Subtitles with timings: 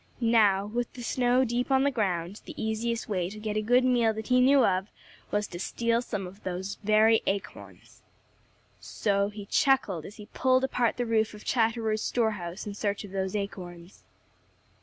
[0.33, 3.85] Now, with the snow deep on the ground, the easiest way to get a good
[3.85, 4.87] meal that he knew of
[5.29, 8.01] was to steal some of those very acorns.
[8.79, 13.03] So he chuckled as he pulled apart the roof of Chatterer's store house in search
[13.03, 14.03] of those acorns.